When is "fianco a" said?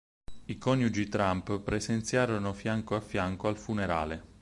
2.53-3.01